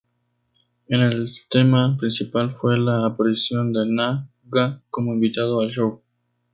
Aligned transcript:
El 0.87 1.27
tema 1.51 1.95
principal 1.95 2.55
fue 2.55 2.75
la 2.79 3.05
aparición 3.05 3.71
de 3.71 3.85
Na-Ga 3.85 4.81
como 4.89 5.13
invitado 5.13 5.61
al 5.61 5.69
show. 5.69 6.01